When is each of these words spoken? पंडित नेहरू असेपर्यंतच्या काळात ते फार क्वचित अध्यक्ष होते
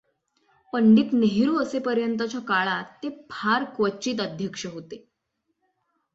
पंडित 0.73 1.11
नेहरू 1.13 1.57
असेपर्यंतच्या 1.61 2.41
काळात 2.41 2.83
ते 3.03 3.09
फार 3.31 3.63
क्वचित 3.75 4.21
अध्यक्ष 4.21 4.65
होते 4.65 5.03